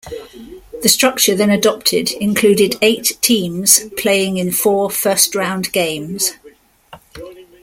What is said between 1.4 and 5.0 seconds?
adopted included eight teams playing in four